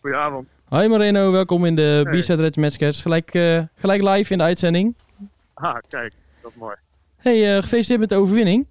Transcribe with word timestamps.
Goedenavond. 0.00 0.48
Hoi 0.68 0.88
Moreno, 0.88 1.30
welkom 1.30 1.64
in 1.64 1.76
de 1.76 2.22
Hey. 2.26 2.36
Red 2.36 2.56
Matchcast. 2.56 3.02
Gelijk, 3.02 3.34
eh, 3.34 3.62
gelijk 3.74 4.02
live 4.02 4.32
in 4.32 4.38
de 4.38 4.44
uitzending. 4.44 4.94
Ah, 5.54 5.76
kijk, 5.88 6.12
dat 6.42 6.50
is 6.50 6.56
mooi. 6.56 6.76
Hey, 7.16 7.56
eh, 7.56 7.62
gefeliciteerd 7.62 8.00
met 8.00 8.08
de 8.08 8.14
overwinning. 8.14 8.66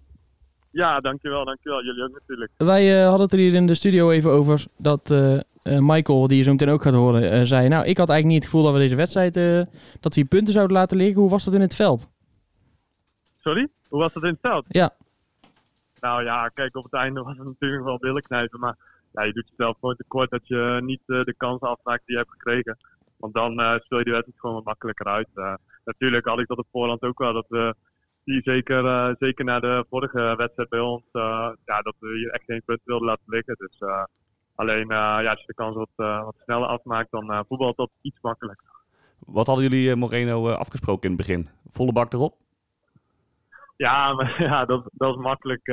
Ja, 0.71 0.99
dankjewel, 0.99 1.45
dankjewel. 1.45 1.83
Jullie 1.83 2.03
ook 2.03 2.13
natuurlijk. 2.13 2.51
Wij 2.57 3.01
eh, 3.01 3.07
hadden 3.07 3.21
het 3.21 3.31
er 3.31 3.39
hier 3.39 3.53
in 3.53 3.67
de 3.67 3.75
studio 3.75 4.11
even 4.11 4.31
over 4.31 4.65
dat 4.77 5.13
Michael, 5.63 6.27
die 6.27 6.37
je 6.37 6.43
zo 6.43 6.51
meteen 6.51 6.69
ook 6.69 6.81
gaat 6.81 6.93
horen, 6.93 7.47
zei... 7.47 7.67
Nou, 7.67 7.85
ik 7.85 7.97
had 7.97 8.09
eigenlijk 8.09 8.25
niet 8.25 8.35
het 8.35 8.43
gevoel 8.43 8.63
dat 8.63 8.73
we 8.73 8.79
deze 8.79 8.95
wedstrijd, 8.95 9.33
dat 9.99 10.15
we 10.15 10.25
punten 10.25 10.53
zouden 10.53 10.77
laten 10.77 10.97
liggen. 10.97 11.21
Hoe 11.21 11.29
was 11.29 11.43
dat 11.43 11.53
in 11.53 11.61
het 11.61 11.75
veld? 11.75 12.09
Sorry? 13.41 13.67
Hoe 13.87 13.99
was 13.99 14.13
het 14.13 14.23
in 14.23 14.29
het 14.29 14.39
veld? 14.41 14.65
Ja. 14.67 14.93
Nou 15.99 16.23
ja, 16.23 16.47
kijk, 16.47 16.75
op 16.75 16.83
het 16.83 16.93
einde 16.93 17.21
was 17.21 17.37
het 17.37 17.45
natuurlijk 17.45 17.83
wel 17.83 17.97
billen 17.97 18.21
knijpen. 18.21 18.59
Maar 18.59 18.75
ja, 19.11 19.23
je 19.23 19.33
doet 19.33 19.49
jezelf 19.55 19.77
gewoon 19.79 19.95
tekort 19.95 20.29
dat 20.29 20.47
je 20.47 20.79
niet 20.83 21.01
eh, 21.05 21.23
de 21.23 21.33
kans 21.37 21.61
afmaakt 21.61 22.01
die 22.05 22.15
je 22.15 22.21
hebt 22.21 22.31
gekregen. 22.31 22.77
Want 23.17 23.33
dan 23.33 23.59
eh, 23.59 23.75
speel 23.79 23.97
je 23.97 24.03
de 24.03 24.11
wedstrijd 24.11 24.39
gewoon 24.39 24.55
wat 24.55 24.65
makkelijker 24.65 25.05
uit. 25.05 25.27
Eh, 25.33 25.53
natuurlijk 25.85 26.25
had 26.25 26.39
ik 26.39 26.47
dat 26.47 26.57
op 26.57 26.67
voorhand 26.71 27.01
ook 27.01 27.19
wel. 27.19 27.33
Dat 27.33 27.45
we 27.47 27.75
die 28.23 28.41
zeker, 28.43 29.15
zeker 29.19 29.45
na 29.45 29.59
de 29.59 29.85
vorige 29.89 30.33
wedstrijd 30.37 30.69
bij 30.69 30.79
ons, 30.79 31.03
ja, 31.65 31.81
dat 31.81 31.95
we 31.99 32.17
hier 32.17 32.29
echt 32.29 32.43
geen 32.45 32.61
punten 32.65 32.85
wilden 32.85 33.07
laten 33.07 33.23
liggen. 33.25 33.55
Dus 33.57 33.79
alleen 34.55 34.87
ja, 34.87 35.29
als 35.29 35.39
je 35.39 35.45
de 35.45 35.53
kans 35.53 35.75
wat, 35.75 35.89
wat 35.95 36.35
sneller 36.43 36.67
afmaakt, 36.67 37.11
dan 37.11 37.45
voetbalt 37.47 37.77
dat 37.77 37.89
iets 38.01 38.17
makkelijker. 38.21 38.67
Wat 39.19 39.47
hadden 39.47 39.69
jullie, 39.69 39.95
Moreno, 39.95 40.51
afgesproken 40.51 41.09
in 41.09 41.17
het 41.17 41.27
begin? 41.27 41.49
Volle 41.69 41.91
bak 41.91 42.13
erop? 42.13 42.35
Ja, 43.77 44.13
maar 44.13 44.43
ja, 44.49 44.65
dat, 44.65 44.89
dat 44.93 45.15
is 45.15 45.21
makkelijk. 45.21 45.69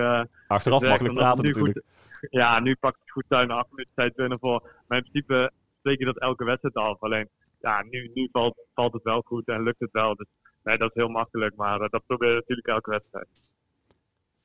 Achteraf 0.47 0.83
makkelijk 0.83 1.14
praten 1.14 1.45
natuurlijk. 1.45 1.77
goed- 1.77 1.95
ja, 2.30 2.61
nu 2.61 2.75
pakt 2.75 2.98
het 3.01 3.11
goed 3.11 3.25
tuin 3.29 3.51
acht 3.51 3.71
minuten 3.71 3.93
tijd 3.95 4.16
winnen 4.16 4.39
voor. 4.39 4.62
Maar 4.87 4.98
in 4.98 5.11
principe 5.11 5.51
steek 5.80 5.98
je 5.98 6.05
dat 6.05 6.19
elke 6.19 6.45
wedstrijd 6.45 6.75
af. 6.75 7.01
Alleen, 7.01 7.29
ja, 7.61 7.83
nu, 7.91 8.11
nu 8.15 8.29
valt, 8.33 8.57
valt 8.75 8.93
het 8.93 9.03
wel 9.03 9.23
goed 9.25 9.48
en 9.48 9.62
lukt 9.62 9.81
het 9.81 9.92
wel. 9.92 10.14
Dus 10.14 10.27
nee, 10.65 10.78
dat 10.78 10.89
is 10.89 11.03
heel 11.03 11.09
makkelijk. 11.09 11.56
Maar 11.56 11.81
eh, 11.81 11.89
dat 11.89 12.03
probeer 12.06 12.28
je 12.28 12.34
natuurlijk 12.34 12.69
elke 12.69 12.91
wedstrijd. 12.91 13.27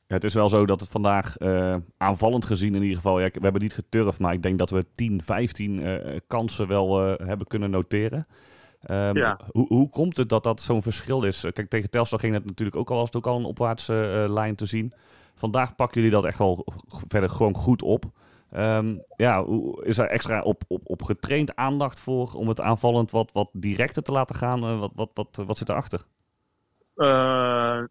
Ja, 0.08 0.16
het 0.18 0.24
is 0.24 0.34
wel 0.34 0.50
zo 0.50 0.66
dat 0.66 0.80
het 0.80 0.90
vandaag 0.90 1.38
eh, 1.38 1.76
aanvallend 1.98 2.46
gezien 2.46 2.76
in 2.76 2.82
ieder 2.82 2.96
geval... 2.96 3.20
Ja, 3.20 3.30
we 3.34 3.40
hebben 3.42 3.62
niet 3.62 3.74
geturfd, 3.74 4.20
maar 4.20 4.34
ik 4.34 4.44
denk 4.44 4.58
dat 4.58 4.70
we 4.70 4.92
10, 4.92 5.22
15 5.22 5.82
eh, 5.82 6.20
kansen 6.28 6.68
wel 6.68 6.98
hebben 7.02 7.48
kunnen 7.48 7.70
noteren. 7.70 8.28
Ehm, 8.82 9.18
Ja. 9.18 9.40
hoe, 9.52 9.68
hoe 9.68 9.90
komt 9.90 10.18
het 10.18 10.30
dat 10.30 10.44
dat 10.44 10.62
zo'n 10.62 10.82
verschil 10.82 11.24
is? 11.24 11.42
Kijk, 11.54 11.70
tegen 11.70 11.90
Telstar 11.90 12.20
ging 12.20 12.34
het 12.34 12.46
natuurlijk 12.46 12.78
ook 12.78 12.90
al, 12.90 12.96
was 12.96 13.06
het 13.06 13.16
ook 13.16 13.28
al 13.28 13.38
een 13.38 13.46
opwaartse 13.46 14.26
lijn 14.30 14.56
te 14.56 14.66
zien. 14.66 14.94
Vandaag 15.36 15.76
pakken 15.76 16.02
jullie 16.02 16.16
dat 16.16 16.26
echt 16.26 16.38
wel 16.38 16.66
verder 17.08 17.30
gewoon 17.30 17.56
goed 17.56 17.82
op. 17.82 18.06
Ehm, 18.52 18.98
ja, 19.16 19.46
is 19.82 19.98
er 19.98 20.08
extra 20.08 20.42
op, 20.42 20.64
op, 20.68 20.82
op 20.84 21.02
getraind 21.02 21.56
aandacht 21.56 22.00
voor 22.00 22.34
om 22.34 22.48
het 22.48 22.62
aanvallend 22.62 23.12
wat, 23.12 23.32
wat 23.32 23.50
directer 23.54 24.04
te 24.04 24.12
laten 24.12 24.36
gaan? 24.36 24.64
Eh, 24.64 24.80
wat, 24.80 24.92
wat, 24.96 25.12
wat, 25.14 25.44
wat 25.46 25.58
zit 25.58 25.70
erachter? 25.70 26.02
Eh, 26.96 27.84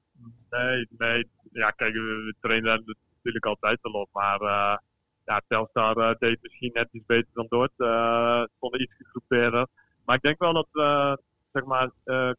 nee, 0.51 0.89
nee. 0.99 1.29
Ja, 1.53 1.71
kijk, 1.71 1.95
we, 1.95 2.35
trainen 2.41 2.85
natuurlijk 3.15 3.47
altijd 3.47 3.79
wel 3.83 3.93
op. 3.93 4.09
Maar 4.13 4.41
eh 4.41 4.77
ja, 5.25 5.41
Telstar 5.49 5.97
eh, 5.97 6.15
deed 6.19 6.39
misschien 6.43 6.71
net 6.73 6.89
iets 6.91 7.07
beter 7.07 7.31
dan 7.33 7.47
Dort. 7.49 7.73
eh 7.77 8.43
stonden 8.57 8.83
iets 8.83 8.95
gegroepeerder. 8.97 9.67
Maar 10.05 10.17
ik 10.17 10.23
denk 10.23 10.39
wel 10.39 10.53
dat 10.53 10.69
we 10.73 11.19
zeg 11.53 11.65
maar, 11.65 11.91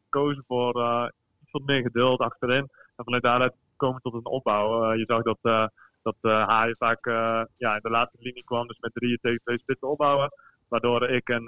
kozen 0.08 0.44
voor 0.46 0.74
iets 1.42 1.50
wat 1.50 1.62
meer 1.62 1.82
geduld 1.82 2.20
achterin. 2.20 2.68
En 2.96 3.04
vanuit 3.04 3.22
daaruit 3.22 3.54
komen 3.84 4.00
tot 4.00 4.14
een 4.14 4.26
opbouw. 4.26 4.66
Eh, 4.90 4.98
je 4.98 5.04
zag 5.06 5.22
dat, 5.22 5.38
eh 5.42 5.66
dat 6.02 6.16
Haaien 6.20 6.76
vaak 6.76 7.06
eh, 7.06 7.42
ja, 7.56 7.74
in 7.74 7.82
de 7.82 7.90
laatste 7.90 8.18
linie 8.20 8.44
kwam. 8.44 8.66
Dus 8.66 8.78
met 8.78 8.94
drieën 8.94 9.18
tegen 9.22 9.40
twee 9.44 9.58
spitsen 9.58 9.88
opbouwen. 9.88 10.30
Waardoor 10.68 11.08
ik 11.08 11.28
en, 11.28 11.46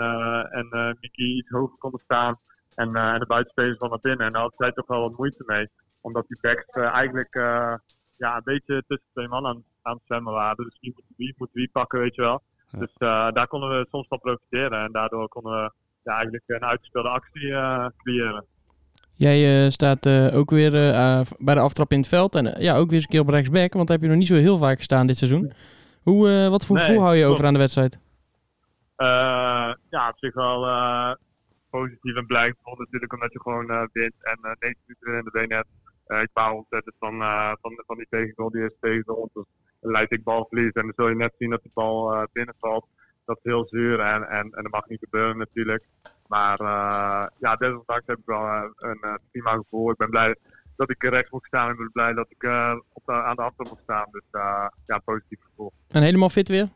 en 0.51 0.97
Miki 1.01 1.37
iets 1.37 1.51
hoger 1.51 1.79
konden 1.79 2.01
staan. 2.05 2.39
En, 2.75 2.93
de 3.19 3.25
buitenspelers 3.27 3.79
van 3.79 3.89
naar 3.89 3.99
binnen. 3.99 4.27
En 4.27 4.33
daar 4.33 4.43
had 4.43 4.55
zij 4.57 4.73
toch 4.73 4.87
wel 4.87 5.01
wat 5.01 5.17
moeite 5.17 5.43
mee. 5.47 5.69
Omdat 6.01 6.25
die 6.29 6.39
backs 6.41 6.73
eigenlijk 6.73 7.35
ja, 8.17 8.37
een 8.37 8.43
beetje 8.45 8.85
tussen 8.87 9.09
twee 9.13 9.29
man 9.29 9.47
aan, 9.47 9.65
aan 9.83 9.95
het 9.95 10.03
zwemmen 10.05 10.33
waren. 10.33 10.65
Dus 10.65 10.79
wie 10.81 10.93
moet 10.95 11.05
wie, 11.17 11.35
moet 11.37 11.53
wie 11.53 11.71
pakken, 11.73 12.01
weet 12.01 12.15
je 12.15 12.23
wel. 12.23 12.43
Ja. 12.71 12.79
Dus 12.79 12.95
daar 13.35 13.49
konden 13.49 13.69
we 13.69 13.87
soms 13.91 14.07
van 14.09 14.19
profiteren. 14.19 14.85
En 14.85 14.93
daardoor 14.93 15.29
konden 15.29 15.53
we 15.53 15.73
ja, 16.03 16.13
eigenlijk 16.13 16.45
een 16.47 16.65
uitgespeelde 16.65 17.09
actie 17.09 17.49
creëren. 17.97 18.47
Jij 19.17 19.65
eh, 19.65 19.71
staat 19.71 20.07
eh, 20.07 20.37
ook 20.37 20.51
weer 20.51 20.75
eh, 20.75 21.21
bij 21.39 21.55
de 21.55 21.61
aftrap 21.61 21.93
in 21.93 21.99
het 21.99 22.09
veld. 22.09 22.35
En 22.35 22.63
ja, 22.63 22.77
ook 22.77 22.87
weer 22.87 22.95
eens 22.95 23.03
een 23.03 23.11
keer 23.11 23.21
op 23.21 23.29
rechtsback. 23.29 23.73
Want 23.73 23.89
daar 23.89 23.97
heb 23.97 24.07
je 24.07 24.11
nog 24.11 24.19
niet 24.19 24.29
zo 24.29 24.35
heel 24.35 24.59
vaak 24.59 24.77
gestaan 24.77 25.07
dit 25.07 25.17
seizoen. 25.17 25.53
Hoe, 26.03 26.49
wat 26.51 26.67
voor 26.67 26.77
Nee, 26.77 26.85
gevoel 26.85 27.03
hou 27.03 27.17
je 27.17 27.27
over 27.27 27.47
aan 27.47 27.53
de 27.53 27.59
wedstrijd? 27.59 27.99
Ja, 29.91 30.09
op 30.09 30.19
zich 30.19 30.35
wel 30.35 30.61
positief 31.71 32.17
en 32.17 32.27
blij. 32.27 32.55
Natuurlijk 32.79 33.13
omdat 33.13 33.33
je 33.33 33.41
gewoon 33.41 33.89
wint 33.93 34.15
en 34.21 34.39
eh 34.43 34.53
90 34.59 34.83
minuten 34.87 35.19
in 35.19 35.25
de 35.25 35.31
benen 35.31 35.57
hebt. 35.57 36.23
Ik 36.23 36.33
baal 36.33 36.57
ontzettend 36.57 36.95
van, 36.99 37.19
van, 37.61 37.83
van 37.87 37.97
die 37.97 38.07
tegengoal 38.11 38.51
die 38.51 38.65
is 38.65 38.77
tegen 38.81 39.17
ons. 39.17 39.33
Dus 39.33 39.45
dan 39.81 39.91
leid 39.91 40.13
ik 40.13 40.25
balverlies 40.25 40.73
en 40.73 40.83
dan 40.83 40.93
zul 40.97 41.09
je 41.09 41.15
net 41.15 41.35
zien 41.39 41.51
dat 41.51 41.63
die 41.63 41.71
bal 41.75 42.27
binnenvalt. 42.33 42.87
Dat 43.25 43.37
is 43.37 43.51
heel 43.51 43.67
zuur 43.69 44.01
en, 44.01 44.29
en, 44.29 44.51
en 44.53 44.63
dat 44.63 44.73
mag 44.73 44.89
niet 44.89 44.99
gebeuren 44.99 45.39
natuurlijk. 45.39 45.85
Maar 46.29 46.61
eh, 46.61 47.27
ja, 47.39 47.57
desondanks 47.57 48.07
heb 48.07 48.19
ik 48.19 48.25
wel 48.27 48.47
eh, 48.47 48.63
een 48.77 48.99
eh, 49.01 49.15
prima 49.31 49.53
gevoel. 49.53 49.91
Ik 49.91 49.97
ben 49.97 50.11
blij 50.11 50.37
dat 50.77 50.91
ik 50.91 51.03
rechts 51.03 51.31
mocht 51.31 51.47
staan. 51.47 51.71
Ik 51.71 51.77
ben 51.77 51.93
blij 51.93 52.13
dat 52.13 52.27
ik 52.31 52.43
eh, 52.43 52.75
op 52.93 53.03
de, 53.07 53.13
aan 53.13 53.37
de 53.37 53.43
afstand 53.43 53.69
mocht 53.69 53.83
staan. 53.83 54.07
Dus 54.11 54.23
eh, 54.31 54.67
ja, 54.87 54.99
positief 54.99 55.41
gevoel. 55.49 55.73
En 55.89 56.03
helemaal 56.03 56.29
fit 56.29 56.49
weer? 56.49 56.69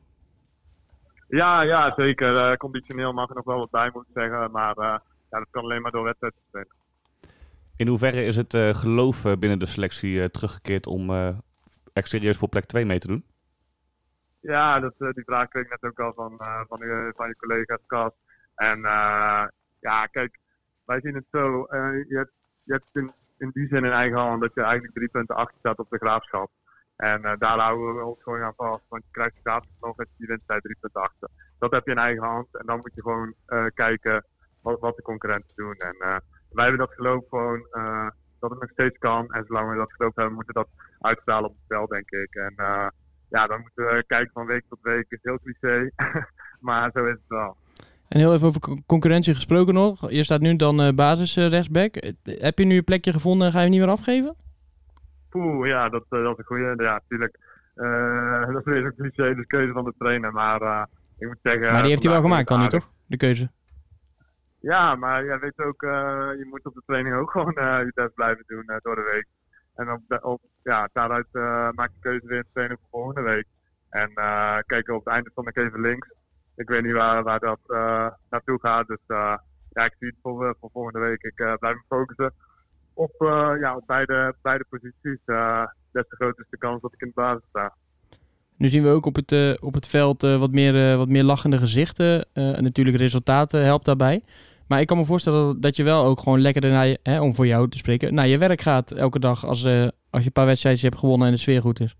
Ja, 1.28 1.60
ja, 1.62 1.92
zeker. 1.96 2.36
Eh, 2.50 2.56
conditioneel 2.56 3.12
mag 3.12 3.28
er 3.28 3.34
nog 3.34 3.44
wel 3.44 3.58
wat 3.58 3.70
bij, 3.70 3.90
moet 3.92 4.04
ik 4.06 4.10
zeggen. 4.14 4.50
Maar 4.50 4.76
eh, 4.76 4.84
ja, 5.30 5.38
dat 5.38 5.46
kan 5.50 5.62
alleen 5.62 5.82
maar 5.82 5.90
door 5.90 6.04
wedstrijden 6.04 6.40
spelen. 6.48 6.76
In 7.76 7.88
hoeverre 7.88 8.24
is 8.24 8.36
het 8.36 8.54
eh, 8.54 8.68
geloof 8.68 9.22
binnen 9.38 9.58
de 9.58 9.66
selectie 9.66 10.22
eh, 10.22 10.28
teruggekeerd 10.28 10.86
om 10.86 11.10
eh, 11.10 11.28
echt 11.92 12.08
serieus 12.08 12.38
voor 12.38 12.48
plek 12.48 12.64
2 12.64 12.84
mee 12.86 12.98
te 12.98 13.06
doen? 13.06 13.24
Ja, 14.40 14.80
dat, 14.80 14.94
eh, 14.98 15.08
die 15.12 15.24
vraag 15.24 15.48
kreeg 15.48 15.64
ik 15.64 15.70
net 15.70 15.90
ook 15.90 16.00
al 16.00 16.12
van, 16.14 16.38
eh, 16.38 16.60
van, 16.68 16.78
je, 16.78 17.12
van 17.16 17.28
je 17.28 17.36
collega's 17.36 17.80
Kas. 17.86 18.12
En 18.58 18.84
eh, 18.84 19.44
ja, 19.80 20.06
kijk, 20.06 20.38
wij 20.84 21.00
zien 21.00 21.14
het 21.14 21.26
zo. 21.30 21.64
eh, 21.64 22.08
je 22.08 22.16
hebt, 22.16 22.32
je 22.92 23.12
in, 23.38 23.50
die 23.52 23.66
zin 23.68 23.84
in 23.84 23.92
eigen 23.92 24.18
hand 24.18 24.40
dat 24.40 24.54
je 24.54 24.62
eigenlijk 24.62 24.94
drie 24.94 25.08
punten 25.08 25.36
achter 25.36 25.58
staat 25.58 25.78
op 25.78 25.90
de 25.90 25.98
graafschap. 25.98 26.50
En 26.96 27.24
eh, 27.24 27.32
daar 27.38 27.58
houden 27.58 27.96
we 27.96 28.04
ons 28.04 28.22
gewoon 28.22 28.42
aan 28.42 28.54
vast. 28.56 28.84
Want 28.88 29.02
je 29.04 29.10
krijgt 29.10 29.36
graafschap 29.42 29.80
nog 29.80 29.98
en 29.98 30.06
die 30.16 30.26
wint 30.26 30.46
bij 30.46 30.60
drie 30.60 30.76
punten 30.80 31.00
achter. 31.00 31.28
Dat 31.58 31.70
heb 31.70 31.84
je 31.84 31.90
in 31.90 31.98
eigen 31.98 32.24
hand. 32.24 32.46
En 32.56 32.66
dan 32.66 32.76
moet 32.76 32.94
je 32.94 33.02
gewoon 33.02 33.34
kijken 33.74 34.24
wat, 34.62 34.80
wat 34.80 34.96
de 34.96 35.02
concurrenten 35.02 35.52
doen. 35.54 35.74
En 35.74 35.96
wij 36.50 36.66
hebben 36.66 36.86
dat 36.86 36.94
geloof 36.94 37.28
gewoon 37.28 37.66
dat 38.38 38.50
het 38.50 38.60
nog 38.60 38.70
steeds 38.70 38.98
kan. 38.98 39.32
En 39.32 39.44
zolang 39.46 39.70
we 39.70 39.76
dat 39.76 39.92
geloof 39.92 40.14
hebben, 40.14 40.34
moeten 40.34 40.54
we 40.54 40.60
dat 40.60 40.86
uitstralen 41.00 41.50
op 41.50 41.56
het 41.56 41.64
veld, 41.68 41.90
denk 41.90 42.10
ik. 42.10 42.34
En 42.34 42.54
ja, 43.28 43.46
dan 43.46 43.60
moeten 43.60 43.84
we 43.84 44.04
kijken 44.06 44.32
van 44.32 44.46
week 44.46 44.64
tot 44.68 44.78
week. 44.82 45.06
is 45.08 45.18
heel 45.22 45.38
cliché, 45.38 45.90
maar 46.66 46.90
zo 46.94 47.04
is 47.04 47.12
het 47.12 47.28
wel. 47.28 47.56
En 48.08 48.18
heel 48.18 48.32
even 48.34 48.46
over 48.46 48.60
co- 48.60 48.76
concurrentie 48.86 49.34
gesproken 49.34 49.74
nog. 49.74 50.10
Je 50.10 50.24
staat 50.24 50.40
nu 50.40 50.56
dan 50.56 50.80
eh, 50.80 50.92
basis 50.92 51.36
rechtsback. 51.36 51.96
Eh, 51.96 52.12
Heb 52.24 52.58
je 52.58 52.64
nu 52.64 52.74
je 52.74 52.82
plekje 52.82 53.12
gevonden 53.12 53.46
en 53.46 53.52
ga 53.52 53.58
je 53.58 53.64
hem 53.64 53.72
niet 53.74 53.80
meer 53.84 53.90
afgeven? 53.90 54.36
Poeh, 55.28 55.68
ja, 55.68 55.88
dat, 55.88 56.04
eh, 56.08 56.22
dat 56.22 56.32
is 56.32 56.38
een 56.38 56.44
goede. 56.44 56.74
Ja, 56.84 56.92
natuurlijk. 56.92 57.38
dat 58.52 58.66
is 58.66 58.82
zo'n 58.82 58.94
cliché, 58.96 59.34
dus 59.34 59.46
keuze 59.46 59.72
van 59.72 59.84
de 59.84 59.94
trainer. 59.98 60.32
Maar 60.32 60.86
ik 61.18 61.26
moet 61.26 61.38
zeggen... 61.42 61.72
maar 61.72 61.80
die 61.80 61.90
heeft 61.90 62.02
hij 62.02 62.12
wel 62.12 62.20
gemaakt 62.22 62.48
dan 62.48 62.60
nu, 62.60 62.66
toch? 62.66 62.90
De 63.06 63.16
keuze. 63.16 63.50
Ja, 64.60 64.94
maar 64.94 65.24
jij 65.24 65.38
weet 65.38 65.58
ook, 65.58 65.80
je 66.38 66.46
moet 66.50 66.66
op 66.66 66.74
de 66.74 66.82
training 66.86 67.14
ook 67.16 67.30
gewoon 67.36 67.52
je 67.56 67.90
best 67.94 68.14
blijven 68.14 68.44
doen 68.46 68.64
door 68.82 68.94
de 68.94 69.10
week. 69.12 69.26
En 69.74 69.92
op, 69.92 70.00
de- 70.08 70.22
op, 70.22 70.40
ja, 70.62 70.88
daaruit 70.92 71.26
maak 71.74 71.90
je 71.94 72.00
keuze 72.00 72.26
weer 72.26 72.36
in 72.38 72.44
training 72.52 72.80
voor 72.80 73.00
volgende 73.00 73.30
week. 73.30 73.46
En 73.90 74.10
eh 74.14 74.56
kijk, 74.66 74.88
op 74.88 75.04
het 75.04 75.14
einde 75.14 75.30
stond 75.30 75.48
ik 75.48 75.56
even 75.56 75.80
links. 75.80 76.08
Ik 76.58 76.68
weet 76.68 76.82
niet 76.82 76.92
waar, 76.92 77.22
waar 77.22 77.38
dat 77.40 77.58
eh, 77.66 78.06
naartoe 78.30 78.58
gaat. 78.60 78.86
Dus 78.86 79.04
eh, 79.06 79.34
ja, 79.72 79.84
ik 79.84 79.94
zie 79.98 80.08
het 80.08 80.16
voor, 80.22 80.56
voor 80.60 80.70
volgende 80.72 80.98
week. 80.98 81.22
Ik 81.22 81.38
eh, 81.38 81.54
blijf 81.54 81.74
me 81.74 81.82
focussen 81.88 82.32
op, 82.94 83.14
eh, 83.18 83.50
ja, 83.60 83.76
op 83.76 83.86
beide, 83.86 84.34
beide 84.42 84.64
posities. 84.70 85.20
eh 85.24 85.62
des 85.92 86.04
te 86.08 86.16
groter 86.16 86.44
is 86.44 86.50
de 86.50 86.58
kans 86.58 86.80
dat 86.82 86.92
ik 86.92 87.00
in 87.00 87.06
de 87.06 87.12
basis 87.14 87.42
sta. 87.48 87.74
Nu 88.56 88.68
zien 88.68 88.82
we 88.82 88.88
ook 88.88 89.06
op 89.06 89.14
het, 89.14 89.32
eh, 89.32 89.52
op 89.60 89.74
het 89.74 89.86
veld 89.86 90.22
eh, 90.22 90.38
wat, 90.38 90.50
meer, 90.52 90.90
eh, 90.90 90.96
wat 90.96 91.08
meer 91.08 91.22
lachende 91.24 91.58
gezichten. 91.58 92.26
Eh, 92.32 92.56
en 92.56 92.62
natuurlijk 92.62 92.96
resultaten 92.96 93.64
helpt 93.64 93.84
daarbij. 93.84 94.22
Maar 94.68 94.80
ik 94.80 94.86
kan 94.86 94.96
me 94.96 95.04
voorstellen 95.04 95.46
dat, 95.46 95.62
dat 95.62 95.76
je 95.76 95.84
wel 95.84 96.04
ook 96.04 96.20
gewoon 96.20 96.40
lekker 96.40 96.70
naar 96.70 96.86
je, 96.86 96.98
hè, 97.02 97.20
om 97.20 97.34
voor 97.34 97.46
jou 97.46 97.68
te 97.68 97.78
spreken, 97.78 98.14
naar 98.14 98.26
je 98.26 98.38
werk 98.38 98.60
gaat 98.60 98.90
elke 98.90 99.18
dag 99.18 99.44
als, 99.46 99.64
eh, 99.64 99.82
als 100.10 100.20
je 100.20 100.26
een 100.26 100.32
paar 100.32 100.46
wedstrijdjes 100.46 100.82
hebt 100.84 100.98
gewonnen 100.98 101.26
en 101.26 101.32
de 101.32 101.38
sfeer 101.40 101.60
goed 101.60 101.80
is. 101.80 101.96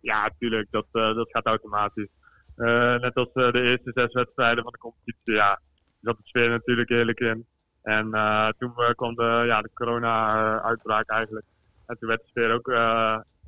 Ja, 0.00 0.22
natuurlijk. 0.22 0.66
Dat, 0.70 0.86
eh, 0.92 1.14
dat 1.14 1.28
gaat 1.30 1.46
automatisch. 1.46 2.08
Eh, 2.56 2.96
net 2.96 3.14
als 3.14 3.32
eh, 3.32 3.52
de 3.52 3.62
eerste 3.62 3.90
zes 3.94 4.12
wedstrijden 4.12 4.62
van 4.62 4.72
de 4.72 4.78
competitie, 4.78 5.34
ja, 5.34 5.60
zat 6.00 6.16
de 6.16 6.22
sfeer 6.24 6.48
natuurlijk 6.48 6.90
eerlijk 6.90 7.20
in. 7.20 7.46
En 7.82 8.14
eh, 8.14 8.48
toen 8.58 8.72
kwam 8.94 9.14
de, 9.14 9.42
ja, 9.46 9.62
de 9.62 9.70
corona-uitbraak 9.74 11.08
eigenlijk. 11.08 11.46
En 11.86 11.98
toen 11.98 12.08
werd 12.08 12.20
de 12.20 12.28
sfeer 12.28 12.54
ook 12.54 12.66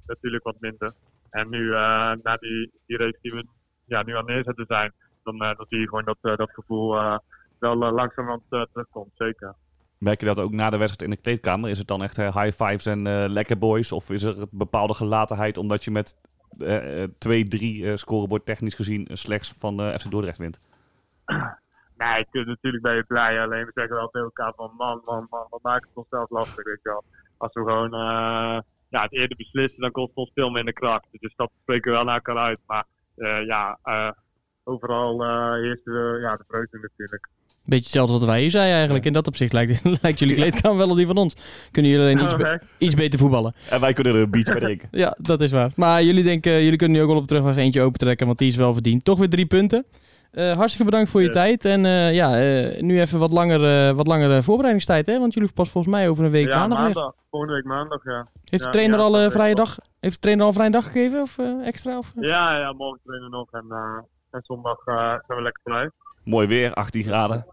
natuurlijk 0.06 0.44
wat 0.44 0.60
minder. 0.60 0.92
En 1.30 1.50
nu, 1.50 1.70
na 2.22 2.36
die, 2.40 2.72
die 2.86 2.96
reeks 2.96 3.20
die 3.20 3.32
we 3.32 3.44
ja, 3.84 4.02
nu 4.02 4.16
aan 4.16 4.24
neerzetten 4.24 4.64
zijn, 4.68 4.92
dan, 5.22 5.38
dan 5.38 5.66
zie 5.68 5.80
je 5.80 5.88
gewoon 5.88 6.04
dat, 6.04 6.18
dat 6.20 6.50
gevoel 6.50 7.20
wel 7.58 7.76
langzamerhand 7.76 8.42
terugkomt, 8.48 9.10
zeker. 9.14 9.54
Merk 9.98 10.20
je 10.20 10.26
dat 10.26 10.38
ook 10.38 10.52
na 10.52 10.70
de 10.70 10.76
wedstrijd 10.76 11.10
in 11.10 11.16
de 11.16 11.22
kleedkamer? 11.22 11.70
Is 11.70 11.78
het 11.78 11.86
dan 11.86 12.02
echt 12.02 12.16
high 12.16 12.62
fives 12.64 12.86
en 12.86 13.28
lekker 13.28 13.58
boys? 13.58 13.92
Of 13.92 14.10
is 14.10 14.22
er 14.22 14.40
een 14.40 14.48
bepaalde 14.50 14.94
gelatenheid 14.94 15.56
omdat 15.56 15.84
je 15.84 15.90
met 15.90 16.16
2-3 17.90 17.92
scorebord 17.94 18.46
technisch 18.46 18.74
gezien 18.74 19.08
slechts 19.12 19.52
van 19.52 19.98
FC 19.98 20.10
Dordrecht 20.10 20.38
wint? 20.38 20.60
Nee, 21.98 22.26
natuurlijk 22.32 22.82
ben 22.82 22.94
je 22.94 23.04
blij. 23.04 23.42
Alleen 23.42 23.64
we 23.64 23.70
zeggen 23.74 23.96
wel 23.96 24.08
tegen 24.08 24.26
elkaar 24.26 24.52
van 24.56 24.74
man, 24.76 25.02
man, 25.04 25.26
man, 25.30 25.46
we 25.50 25.58
maken 25.62 25.88
het 25.88 25.96
onszelf 25.96 26.30
lastig, 26.30 26.64
weet 26.64 26.78
je 26.82 26.88
wel. 26.88 27.04
Als 27.36 27.52
we 27.52 27.60
gewoon 27.60 27.90
ja, 28.88 29.02
het 29.02 29.12
eerder 29.12 29.36
beslissen, 29.36 29.80
dan 29.80 29.90
kost 29.90 30.08
het 30.08 30.16
ons 30.16 30.30
veel 30.34 30.50
minder 30.50 30.74
kracht. 30.74 31.06
Dus 31.10 31.34
dat 31.36 31.50
spreken 31.62 31.90
we 31.90 31.96
wel 31.96 32.04
naar 32.04 32.14
elkaar 32.14 32.36
uit. 32.36 32.60
Maar 32.66 32.84
ja, 33.44 33.78
uh, 33.84 34.10
overal 34.64 35.22
heerst 35.54 35.84
de, 35.84 36.18
ja, 36.20 36.36
de 36.36 36.44
vreugde 36.48 36.78
natuurlijk. 36.78 37.28
Beetje 37.64 37.84
hetzelfde 37.84 38.12
wat 38.12 38.24
wij 38.24 38.50
zei 38.50 38.72
eigenlijk. 38.72 39.04
In 39.04 39.12
dat 39.12 39.26
opzicht 39.26 39.52
lijkt, 39.52 39.82
lijkt 40.02 40.18
jullie 40.18 40.34
kleedkamer 40.34 40.78
wel 40.78 40.90
op 40.90 40.96
die 40.96 41.06
van 41.06 41.16
ons. 41.16 41.36
Kunnen 41.70 41.90
jullie 41.90 42.06
alleen 42.06 42.24
iets, 42.24 42.36
be 42.36 42.60
iets 42.78 42.94
beter 42.94 43.18
voetballen. 43.18 43.54
En 43.70 43.80
wij 43.80 43.92
kunnen 43.92 44.14
er 44.14 44.20
een 44.20 44.30
beetje 44.30 44.52
bij 44.52 44.60
drinken. 44.60 44.88
ja, 44.90 45.16
dat 45.18 45.40
is 45.40 45.50
waar. 45.50 45.72
Maar 45.76 46.02
jullie 46.02 46.24
denken, 46.24 46.62
jullie 46.62 46.76
kunnen 46.78 46.96
nu 46.96 47.02
ook 47.02 47.10
wel 47.10 47.18
op 47.18 47.26
terugweg 47.26 47.56
eentje 47.56 47.82
opentrekken, 47.82 48.26
want 48.26 48.38
die 48.38 48.48
is 48.48 48.56
wel 48.56 48.72
verdiend. 48.72 49.04
Toch 49.04 49.18
weer 49.18 49.28
drie 49.28 49.46
punten. 49.46 49.86
Uh, 50.32 50.52
hartstikke 50.52 50.90
bedankt 50.90 51.10
voor 51.10 51.22
je 51.22 51.30
tijd. 51.30 51.64
En 51.64 51.84
uh, 51.84 52.14
ja, 52.14 52.40
uh, 52.40 52.80
nu 52.80 53.00
even 53.00 53.18
wat 53.18 53.32
langer, 53.32 53.94
wat 53.94 54.06
langere 54.06 54.42
voorbereidingstijd, 54.42 55.06
hè? 55.06 55.18
Want 55.18 55.34
jullie 55.34 55.52
pas 55.52 55.70
volgens 55.70 55.94
mij 55.94 56.08
over 56.08 56.24
een 56.24 56.30
week 56.30 56.48
ja, 56.48 56.58
maandag, 56.58 56.78
maandag. 56.78 57.14
Volgende 57.30 57.54
week 57.54 57.64
maandag, 57.64 58.04
ja. 58.04 58.26
Heeft 58.44 58.64
de 58.64 58.70
trainer 58.70 58.98
al 58.98 59.18
een 59.18 59.30
vrije 59.30 59.54
dag? 59.54 59.76
Heeft 60.00 60.14
de 60.14 60.20
trainer 60.20 60.44
al 60.44 60.50
een 60.50 60.56
vrije 60.56 60.70
dag 60.70 60.84
gegeven 60.84 61.20
of 61.20 61.38
extra? 61.62 61.98
Of? 61.98 62.12
Ja, 62.14 62.58
ja, 62.58 62.72
morgen 62.72 63.00
trainen 63.04 63.30
nog 63.30 63.50
en, 63.50 63.66
en 64.30 64.40
zondag 64.42 64.82
zijn 64.84 65.20
we 65.26 65.42
lekker 65.42 65.62
vrij. 65.64 65.90
Mooi 66.28 66.46
weer, 66.46 66.72
18 66.72 67.02
graden. 67.02 67.46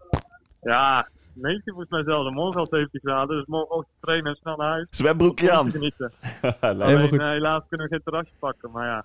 Ja, 0.62 1.08
19 1.32 1.62
volgens 1.72 1.90
mij 1.90 2.02
zelf. 2.14 2.32
Morgen 2.32 2.60
al 2.60 2.66
17 2.70 3.00
graden, 3.00 3.36
dus 3.36 3.46
morgen 3.46 3.70
ook 3.70 3.84
trainen 4.00 4.30
en 4.30 4.38
snel 4.40 4.56
naar 4.56 4.68
huis. 4.68 4.86
Zwembroekje 4.90 5.52
aan. 5.52 5.70
Genieten. 5.70 6.12
Alleen, 6.60 7.08
goed. 7.08 7.20
helaas 7.20 7.62
kunnen 7.68 7.86
we 7.86 7.92
geen 7.92 8.02
terrasje 8.04 8.32
pakken, 8.38 8.70
maar 8.70 8.86
ja. 8.86 9.04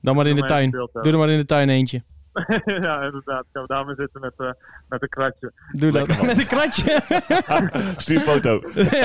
Dan 0.00 0.16
maar 0.16 0.26
in 0.26 0.36
de 0.36 0.42
tuin. 0.42 0.70
Doe 0.70 0.88
er 1.02 1.18
maar 1.18 1.28
in 1.28 1.38
de 1.38 1.44
tuin 1.44 1.68
eentje. 1.68 2.02
ja, 2.64 3.02
inderdaad. 3.02 3.44
Gaan 3.52 3.62
we 3.62 3.66
daarmee 3.66 3.94
zitten 3.94 4.20
met, 4.20 4.32
uh, 4.38 4.50
met 4.88 5.02
een 5.02 5.08
kratje. 5.08 5.52
Doe 5.72 5.90
dat. 5.90 6.22
met 6.22 6.38
een 6.38 6.46
kratje. 6.46 7.00
stuur 7.96 8.20
foto. 8.20 8.60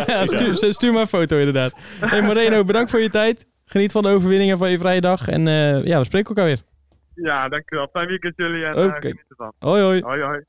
ja, 0.05 0.25
stuur, 0.25 0.73
stuur 0.73 0.91
maar 0.91 1.01
een 1.01 1.07
foto 1.07 1.37
inderdaad. 1.37 1.99
Hey 1.99 2.21
Moreno, 2.21 2.63
bedankt 2.63 2.91
voor 2.91 3.01
je 3.01 3.09
tijd. 3.09 3.47
Geniet 3.65 3.91
van 3.91 4.03
de 4.03 4.09
overwinningen 4.09 4.57
van 4.57 4.71
je 4.71 4.77
vrije 4.77 5.01
dag. 5.01 5.27
En 5.27 5.47
uh, 5.47 5.85
ja, 5.85 5.97
we 5.97 6.05
spreken 6.05 6.29
elkaar 6.29 6.45
weer. 6.45 6.72
Ja, 7.15 7.49
dankjewel. 7.49 7.87
Fijn 7.91 8.07
weekend 8.07 8.33
jullie 8.35 8.65
en 8.65 8.77
uh, 8.77 8.93
geniet 8.99 9.25
ervan. 9.29 9.53
Hoi 9.59 9.81
hoi. 9.81 10.01
Hoi 10.01 10.21
hoi. 10.21 10.43